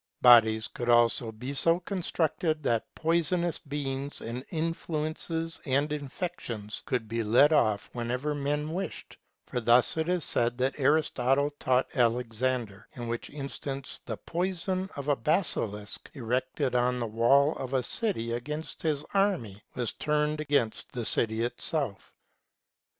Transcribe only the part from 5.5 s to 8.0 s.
and infections could be led off